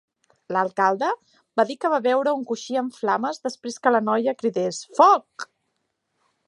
[0.55, 1.09] L'alcalde
[1.59, 5.51] va dir que va veure un coixí en flames després que la noia cridés "foc!".